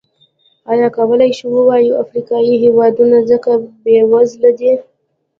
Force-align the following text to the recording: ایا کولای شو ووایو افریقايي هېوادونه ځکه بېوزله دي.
ایا 0.71 0.87
کولای 0.97 1.31
شو 1.37 1.47
ووایو 1.53 1.99
افریقايي 2.03 2.55
هېوادونه 2.63 3.17
ځکه 3.31 3.51
بېوزله 3.83 4.51
دي. 4.59 4.71